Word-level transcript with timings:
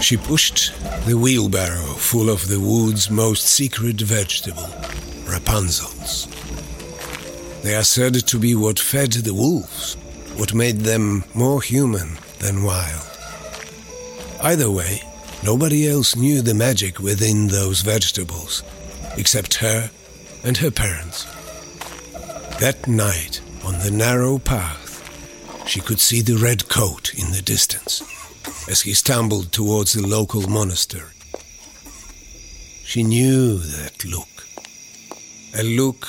She 0.00 0.16
pushed 0.16 0.72
the 1.06 1.16
wheelbarrow 1.16 1.94
full 1.94 2.28
of 2.28 2.48
the 2.48 2.60
wood's 2.60 3.10
most 3.10 3.46
secret 3.46 4.00
vegetable, 4.00 4.68
Rapunzels. 5.24 6.28
They 7.62 7.74
are 7.74 7.84
said 7.84 8.14
to 8.14 8.38
be 8.38 8.54
what 8.54 8.78
fed 8.78 9.12
the 9.12 9.32
wolves, 9.32 9.94
what 10.36 10.52
made 10.52 10.80
them 10.80 11.24
more 11.32 11.62
human 11.62 12.18
than 12.38 12.64
wild. 12.64 13.08
Either 14.42 14.70
way, 14.70 15.00
nobody 15.42 15.88
else 15.88 16.16
knew 16.16 16.42
the 16.42 16.54
magic 16.54 16.98
within 16.98 17.46
those 17.46 17.80
vegetables, 17.80 18.62
except 19.16 19.54
her 19.54 19.90
and 20.44 20.58
her 20.58 20.70
parents. 20.70 21.24
That 22.60 22.86
night, 22.86 23.40
on 23.64 23.78
the 23.78 23.90
narrow 23.90 24.38
path, 24.38 25.00
she 25.66 25.80
could 25.80 26.00
see 26.00 26.20
the 26.20 26.36
red 26.36 26.68
coat 26.68 27.14
in 27.14 27.32
the 27.32 27.42
distance 27.42 28.02
as 28.68 28.80
he 28.80 28.94
stumbled 28.94 29.52
towards 29.52 29.92
the 29.92 30.06
local 30.06 30.42
monastery. 30.48 31.10
She 32.84 33.02
knew 33.02 33.58
that 33.58 34.04
look. 34.04 34.28
A 35.56 35.62
look 35.62 36.06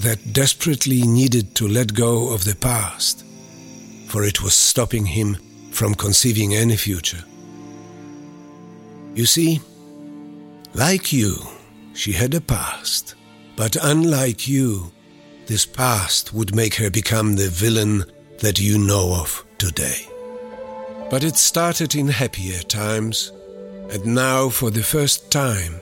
that 0.00 0.32
desperately 0.32 1.02
needed 1.02 1.54
to 1.56 1.68
let 1.68 1.94
go 1.94 2.32
of 2.32 2.44
the 2.44 2.54
past, 2.54 3.24
for 4.08 4.24
it 4.24 4.42
was 4.42 4.54
stopping 4.54 5.06
him 5.06 5.36
from 5.70 5.94
conceiving 5.94 6.54
any 6.54 6.76
future. 6.76 7.22
You 9.14 9.26
see, 9.26 9.60
like 10.74 11.12
you, 11.12 11.36
she 11.94 12.12
had 12.12 12.34
a 12.34 12.40
past, 12.40 13.14
but 13.56 13.76
unlike 13.82 14.46
you, 14.46 14.92
this 15.46 15.64
past 15.64 16.34
would 16.34 16.54
make 16.54 16.74
her 16.74 16.90
become 16.90 17.36
the 17.36 17.48
villain 17.48 18.04
that 18.40 18.60
you 18.60 18.78
know 18.78 19.14
of 19.20 19.44
today. 19.58 20.06
But 21.08 21.22
it 21.22 21.36
started 21.36 21.94
in 21.94 22.08
happier 22.08 22.60
times, 22.62 23.30
and 23.90 24.04
now, 24.06 24.48
for 24.48 24.70
the 24.70 24.82
first 24.82 25.30
time, 25.30 25.80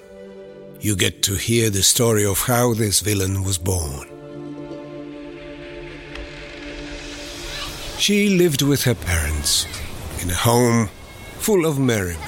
you 0.80 0.94
get 0.94 1.22
to 1.22 1.34
hear 1.34 1.70
the 1.70 1.82
story 1.82 2.26
of 2.26 2.40
how 2.40 2.74
this 2.74 3.00
villain 3.00 3.42
was 3.42 3.56
born. 3.56 4.06
She 7.98 8.36
lived 8.36 8.60
with 8.60 8.82
her 8.84 8.94
parents 8.94 9.66
in 10.20 10.28
a 10.28 10.34
home 10.34 10.90
full 11.38 11.64
of 11.64 11.78
merriment. 11.78 12.20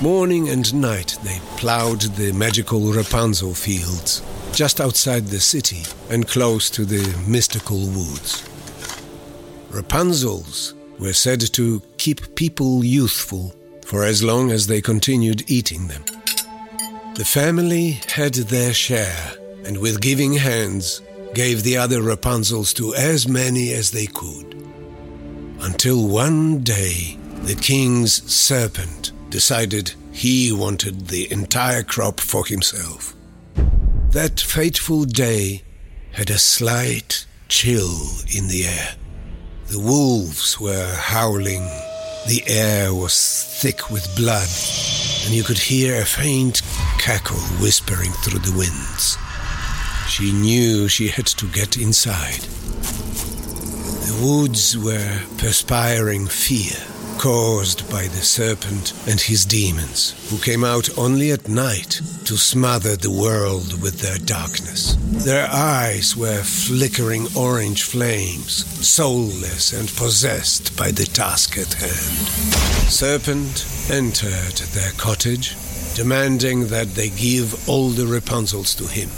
Morning 0.00 0.48
and 0.48 0.72
night 0.72 1.18
they 1.22 1.38
plowed 1.58 2.00
the 2.16 2.32
magical 2.32 2.80
Rapunzel 2.92 3.52
fields 3.52 4.22
just 4.52 4.80
outside 4.80 5.26
the 5.26 5.40
city 5.40 5.82
and 6.08 6.26
close 6.26 6.70
to 6.70 6.86
the 6.86 7.14
mystical 7.28 7.78
woods. 7.78 8.42
Rapunzels 9.70 10.74
were 11.02 11.12
said 11.12 11.40
to 11.40 11.82
keep 11.98 12.36
people 12.36 12.84
youthful 12.84 13.54
for 13.84 14.04
as 14.04 14.22
long 14.22 14.52
as 14.52 14.68
they 14.68 14.80
continued 14.80 15.50
eating 15.50 15.88
them. 15.88 16.04
The 17.16 17.24
family 17.24 18.00
had 18.08 18.34
their 18.34 18.72
share, 18.72 19.32
and 19.66 19.78
with 19.78 20.00
giving 20.00 20.34
hands, 20.34 21.02
gave 21.34 21.62
the 21.62 21.76
other 21.76 22.00
Rapunzels 22.00 22.72
to 22.76 22.94
as 22.94 23.26
many 23.26 23.72
as 23.72 23.90
they 23.90 24.06
could. 24.06 24.54
Until 25.60 26.06
one 26.08 26.60
day, 26.60 27.18
the 27.42 27.56
king's 27.56 28.22
serpent 28.32 29.12
decided 29.28 29.94
he 30.12 30.52
wanted 30.52 31.08
the 31.08 31.30
entire 31.32 31.82
crop 31.82 32.20
for 32.20 32.46
himself. 32.46 33.14
That 34.10 34.40
fateful 34.40 35.04
day 35.04 35.62
had 36.12 36.30
a 36.30 36.38
slight 36.38 37.26
chill 37.48 37.98
in 38.34 38.48
the 38.48 38.66
air. 38.66 38.94
The 39.72 39.80
wolves 39.80 40.60
were 40.60 40.94
howling. 40.96 41.64
The 42.26 42.44
air 42.46 42.92
was 42.92 43.42
thick 43.62 43.88
with 43.88 44.14
blood, 44.14 44.50
and 45.24 45.32
you 45.34 45.42
could 45.42 45.56
hear 45.56 46.02
a 46.02 46.04
faint 46.04 46.60
cackle 46.98 47.38
whispering 47.58 48.12
through 48.22 48.40
the 48.40 48.54
winds. 48.54 49.16
She 50.10 50.30
knew 50.30 50.88
she 50.88 51.08
had 51.08 51.24
to 51.24 51.46
get 51.46 51.78
inside. 51.78 52.42
The 54.04 54.20
woods 54.22 54.76
were 54.76 55.22
perspiring 55.38 56.26
fear 56.26 56.91
caused 57.22 57.88
by 57.88 58.02
the 58.08 58.20
serpent 58.20 58.92
and 59.06 59.20
his 59.20 59.44
demons, 59.44 60.28
who 60.28 60.36
came 60.38 60.64
out 60.64 60.98
only 60.98 61.30
at 61.30 61.48
night 61.48 62.00
to 62.24 62.36
smother 62.36 62.96
the 62.96 63.12
world 63.12 63.80
with 63.80 64.00
their 64.00 64.18
darkness. 64.18 64.96
Their 65.24 65.48
eyes 65.48 66.16
were 66.16 66.42
flickering 66.42 67.28
orange 67.36 67.84
flames, 67.84 68.66
soulless 68.84 69.72
and 69.72 69.88
possessed 69.90 70.76
by 70.76 70.90
the 70.90 71.04
task 71.04 71.56
at 71.58 71.72
hand. 71.74 72.90
Serpent 72.90 73.66
entered 73.88 74.56
their 74.74 74.90
cottage, 74.98 75.54
demanding 75.94 76.66
that 76.68 76.88
they 76.96 77.10
give 77.10 77.68
all 77.68 77.90
the 77.90 78.02
Rapunzels 78.02 78.76
to 78.78 78.84
him. 78.88 79.10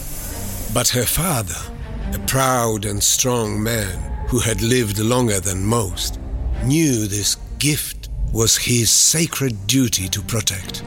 But 0.75 0.89
her 0.89 1.07
father, 1.07 1.73
a 2.13 2.19
proud 2.27 2.85
and 2.85 3.03
strong 3.03 3.63
man 3.63 4.27
who 4.29 4.41
had 4.41 4.61
lived 4.61 4.99
longer 4.99 5.41
than 5.41 5.65
most, 5.65 6.21
knew 6.65 7.07
this 7.07 7.39
gift 7.59 7.94
was 8.35 8.57
his 8.57 8.91
sacred 8.91 9.69
duty 9.69 10.09
to 10.09 10.21
protect. 10.21 10.83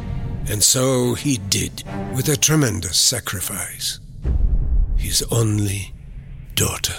And 0.50 0.62
so 0.62 1.14
he 1.14 1.38
did, 1.38 1.82
with 2.14 2.28
a 2.28 2.36
tremendous 2.36 3.00
sacrifice. 3.00 4.02
His 4.98 5.24
only 5.32 5.94
daughter. 6.56 6.96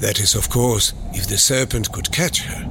That 0.00 0.20
is, 0.20 0.34
of 0.34 0.50
course, 0.50 0.92
if 1.14 1.26
the 1.26 1.38
serpent 1.38 1.90
could 1.90 2.12
catch 2.12 2.42
her. 2.42 2.68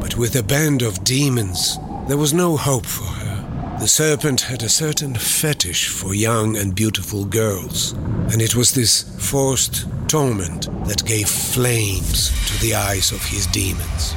But 0.00 0.16
with 0.16 0.34
a 0.34 0.42
band 0.42 0.80
of 0.80 1.04
demons, 1.04 1.76
there 2.08 2.16
was 2.16 2.32
no 2.32 2.56
hope 2.56 2.86
for 2.86 3.04
her. 3.04 3.76
The 3.78 3.86
serpent 3.86 4.40
had 4.40 4.62
a 4.62 4.70
certain 4.70 5.14
fetish 5.14 5.88
for 5.88 6.14
young 6.14 6.56
and 6.56 6.74
beautiful 6.74 7.26
girls, 7.26 7.92
and 8.32 8.40
it 8.40 8.56
was 8.56 8.72
this 8.72 9.02
forced 9.18 9.86
torment 10.08 10.68
that 10.86 11.04
gave 11.04 11.28
flames 11.28 12.30
to 12.46 12.58
the 12.62 12.74
eyes 12.74 13.12
of 13.12 13.22
his 13.22 13.46
demons. 13.48 14.14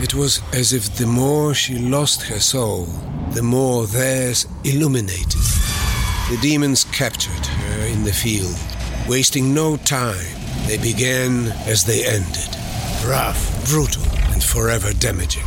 It 0.00 0.14
was 0.14 0.40
as 0.52 0.72
if 0.72 0.96
the 0.96 1.06
more 1.06 1.54
she 1.54 1.78
lost 1.78 2.22
her 2.22 2.40
soul, 2.40 2.86
the 3.32 3.42
more 3.42 3.86
theirs 3.86 4.46
illuminated. 4.64 5.40
The 6.30 6.38
demons 6.40 6.84
captured 6.84 7.46
her 7.46 7.86
in 7.86 8.04
the 8.04 8.12
field. 8.12 8.56
Wasting 9.08 9.52
no 9.52 9.76
time, 9.76 10.36
they 10.66 10.78
began 10.78 11.48
as 11.66 11.84
they 11.84 12.04
ended 12.06 12.56
rough, 13.04 13.68
brutal, 13.68 14.04
and 14.32 14.42
forever 14.42 14.92
damaging. 14.92 15.44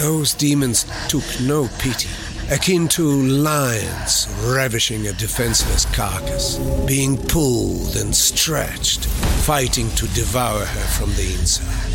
Those 0.00 0.34
demons 0.34 0.86
took 1.08 1.24
no 1.40 1.68
pity, 1.78 2.10
akin 2.50 2.88
to 2.88 3.02
lions 3.04 4.28
ravishing 4.42 5.06
a 5.06 5.12
defenseless 5.12 5.86
carcass, 5.94 6.58
being 6.86 7.16
pulled 7.16 7.96
and 7.96 8.14
stretched, 8.14 9.06
fighting 9.46 9.88
to 9.90 10.06
devour 10.08 10.64
her 10.64 10.86
from 10.98 11.14
the 11.14 11.34
inside. 11.38 11.93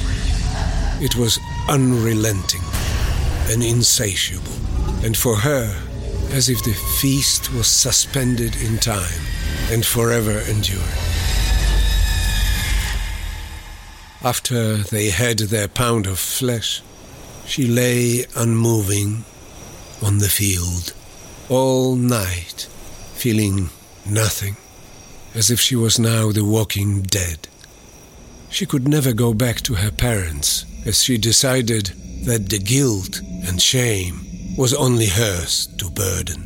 It 1.01 1.15
was 1.15 1.39
unrelenting 1.69 2.61
and 3.47 3.63
insatiable, 3.63 4.51
and 5.01 5.15
for 5.15 5.37
her, 5.37 5.81
as 6.31 6.49
if 6.49 6.61
the 6.63 6.73
feast 6.99 7.53
was 7.53 7.67
suspended 7.67 8.55
in 8.61 8.77
time 8.77 9.21
and 9.71 9.85
forever 9.85 10.39
enduring. 10.39 10.83
After 14.21 14.77
they 14.77 15.09
had 15.09 15.39
their 15.39 15.69
pound 15.69 16.05
of 16.05 16.19
flesh, 16.19 16.81
she 17.45 17.65
lay 17.65 18.25
unmoving 18.35 19.23
on 20.01 20.17
the 20.17 20.27
field 20.27 20.93
all 21.47 21.95
night, 21.95 22.67
feeling 23.13 23.69
nothing, 24.05 24.57
as 25.33 25.49
if 25.49 25.61
she 25.61 25.77
was 25.77 25.97
now 25.97 26.33
the 26.33 26.43
walking 26.43 27.01
dead. 27.03 27.47
She 28.49 28.65
could 28.65 28.87
never 28.87 29.13
go 29.13 29.33
back 29.33 29.61
to 29.61 29.75
her 29.75 29.91
parents, 29.91 30.65
as 30.85 31.03
she 31.03 31.17
decided 31.17 31.87
that 32.25 32.49
the 32.49 32.59
guilt 32.59 33.21
and 33.21 33.61
shame 33.61 34.21
was 34.57 34.73
only 34.73 35.07
hers 35.07 35.67
to 35.77 35.89
burden. 35.89 36.45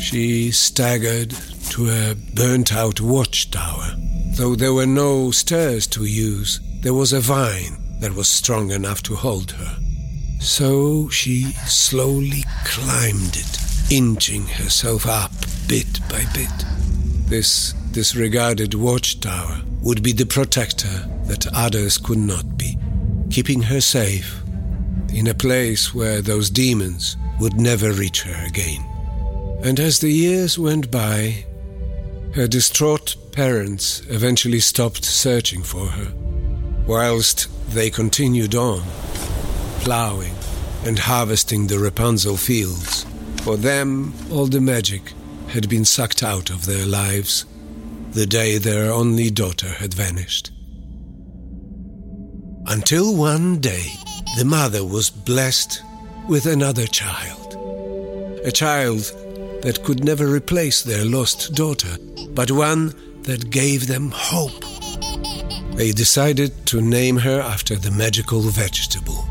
She 0.00 0.50
staggered 0.50 1.30
to 1.70 1.90
a 1.90 2.14
burnt 2.34 2.72
out 2.72 3.00
watchtower. 3.00 3.94
Though 4.34 4.56
there 4.56 4.72
were 4.72 4.86
no 4.86 5.30
stairs 5.30 5.86
to 5.88 6.04
use, 6.04 6.60
there 6.80 6.94
was 6.94 7.12
a 7.12 7.20
vine 7.20 7.78
that 8.00 8.14
was 8.14 8.28
strong 8.28 8.70
enough 8.72 9.02
to 9.04 9.14
hold 9.14 9.52
her. 9.52 9.78
So 10.40 11.08
she 11.10 11.52
slowly 11.66 12.44
climbed 12.64 13.36
it, 13.36 13.92
inching 13.92 14.46
herself 14.46 15.06
up 15.06 15.30
bit 15.68 16.00
by 16.08 16.24
bit. 16.34 16.50
This 17.28 17.74
disregarded 17.92 18.74
watchtower 18.74 19.60
would 19.82 20.02
be 20.02 20.12
the 20.12 20.26
protector 20.26 21.08
that 21.26 21.46
others 21.54 21.98
could 21.98 22.18
not 22.18 22.56
be, 22.56 22.76
keeping 23.30 23.62
her 23.62 23.80
safe 23.80 24.42
in 25.12 25.26
a 25.26 25.34
place 25.34 25.94
where 25.94 26.22
those 26.22 26.50
demons 26.50 27.16
would 27.38 27.54
never 27.54 27.92
reach 27.92 28.22
her 28.22 28.46
again. 28.46 28.84
And 29.62 29.78
as 29.78 30.00
the 30.00 30.10
years 30.10 30.58
went 30.58 30.90
by, 30.90 31.44
her 32.34 32.48
distraught 32.48 33.14
parents 33.32 34.02
eventually 34.08 34.60
stopped 34.60 35.04
searching 35.04 35.62
for 35.62 35.86
her, 35.86 36.12
whilst 36.86 37.48
they 37.74 37.90
continued 37.90 38.54
on, 38.54 38.82
ploughing 39.80 40.34
and 40.84 40.98
harvesting 40.98 41.66
the 41.66 41.78
Rapunzel 41.78 42.36
fields 42.36 43.06
For 43.42 43.56
them, 43.56 44.14
all 44.30 44.46
the 44.46 44.60
magic 44.60 45.14
had 45.48 45.68
been 45.68 45.84
sucked 45.84 46.22
out 46.22 46.48
of 46.48 46.64
their 46.64 46.86
lives 46.86 47.44
the 48.12 48.26
day 48.26 48.58
their 48.58 48.92
only 48.92 49.30
daughter 49.30 49.68
had 49.68 49.94
vanished. 49.94 50.50
Until 52.66 53.16
one 53.16 53.58
day, 53.58 53.86
the 54.36 54.44
mother 54.44 54.84
was 54.84 55.10
blessed 55.10 55.82
with 56.28 56.46
another 56.46 56.86
child. 56.86 57.56
A 58.44 58.52
child 58.52 59.00
that 59.62 59.82
could 59.84 60.04
never 60.04 60.26
replace 60.26 60.82
their 60.82 61.04
lost 61.04 61.54
daughter, 61.54 61.96
but 62.34 62.50
one 62.50 62.94
that 63.22 63.50
gave 63.50 63.86
them 63.86 64.10
hope. 64.14 64.64
They 65.76 65.92
decided 65.92 66.66
to 66.66 66.80
name 66.82 67.16
her 67.16 67.40
after 67.40 67.76
the 67.76 67.90
magical 67.90 68.40
vegetable, 68.40 69.22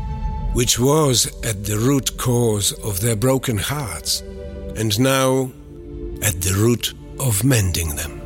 which 0.54 0.78
was 0.78 1.26
at 1.44 1.64
the 1.64 1.78
root 1.78 2.16
cause 2.16 2.72
of 2.84 3.00
their 3.00 3.16
broken 3.16 3.58
hearts, 3.58 4.22
and 4.76 4.98
now 4.98 5.52
at 6.22 6.40
the 6.42 6.54
root 6.58 6.94
of 7.20 7.44
mending 7.44 7.94
them. 7.96 8.21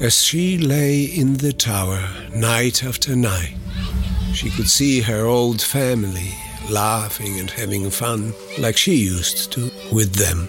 As 0.00 0.22
she 0.22 0.58
lay 0.58 1.02
in 1.02 1.38
the 1.38 1.52
tower 1.52 2.00
night 2.32 2.84
after 2.84 3.16
night, 3.16 3.56
she 4.32 4.48
could 4.48 4.68
see 4.68 5.00
her 5.00 5.26
old 5.26 5.60
family 5.60 6.32
laughing 6.70 7.40
and 7.40 7.50
having 7.50 7.90
fun 7.90 8.32
like 8.58 8.76
she 8.76 8.94
used 8.94 9.50
to 9.52 9.72
with 9.92 10.14
them, 10.14 10.48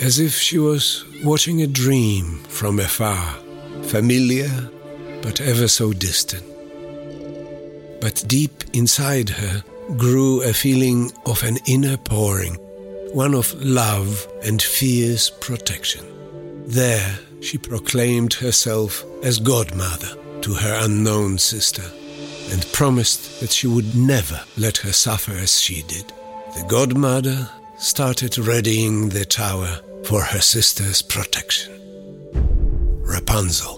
as 0.00 0.20
if 0.20 0.34
she 0.34 0.58
was 0.58 1.04
watching 1.24 1.62
a 1.62 1.66
dream 1.66 2.38
from 2.44 2.78
afar, 2.78 3.34
familiar 3.82 4.70
but 5.22 5.40
ever 5.40 5.66
so 5.66 5.92
distant. 5.92 6.44
But 8.00 8.22
deep 8.28 8.62
inside 8.72 9.28
her 9.30 9.64
grew 9.96 10.42
a 10.42 10.52
feeling 10.52 11.10
of 11.26 11.42
an 11.42 11.58
inner 11.66 11.96
pouring, 11.96 12.54
one 13.12 13.34
of 13.34 13.52
love 13.54 14.24
and 14.44 14.62
fierce 14.62 15.30
protection. 15.30 16.04
There, 16.68 17.18
she 17.42 17.58
proclaimed 17.58 18.34
herself 18.34 19.04
as 19.24 19.40
godmother 19.40 20.16
to 20.40 20.54
her 20.54 20.78
unknown 20.84 21.36
sister 21.38 21.82
and 22.50 22.72
promised 22.72 23.40
that 23.40 23.50
she 23.50 23.66
would 23.66 23.94
never 23.96 24.40
let 24.56 24.76
her 24.78 24.92
suffer 24.92 25.32
as 25.32 25.60
she 25.60 25.82
did. 25.82 26.06
The 26.54 26.64
godmother 26.68 27.48
started 27.78 28.38
readying 28.38 29.08
the 29.08 29.24
tower 29.24 29.80
for 30.04 30.22
her 30.22 30.40
sister's 30.40 31.02
protection. 31.02 31.72
Rapunzel. 33.02 33.76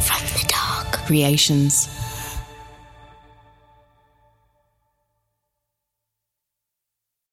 From 0.00 0.24
the 0.32 0.44
Dark 0.48 1.04
Creations. 1.06 1.88